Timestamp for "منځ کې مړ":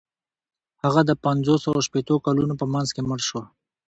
2.73-3.19